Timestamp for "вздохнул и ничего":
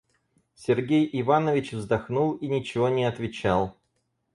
1.73-2.89